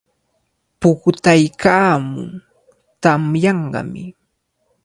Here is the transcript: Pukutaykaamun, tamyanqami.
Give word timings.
Pukutaykaamun, 0.79 2.21
tamyanqami. 3.01 4.03